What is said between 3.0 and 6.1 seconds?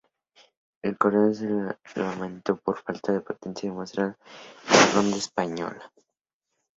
de potencia mostrada en la ronda española.